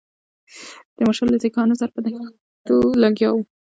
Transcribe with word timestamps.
تیمورشاه 0.95 1.29
له 1.31 1.37
سیکهانو 1.43 1.77
سره 1.79 1.89
په 1.93 1.99
نښتو 2.05 2.75
لګیا 3.03 3.29
وو. 3.31 3.41